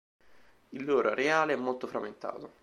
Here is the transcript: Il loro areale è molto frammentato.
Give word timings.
Il 0.69 0.83
loro 0.83 1.11
areale 1.11 1.53
è 1.53 1.55
molto 1.55 1.85
frammentato. 1.85 2.53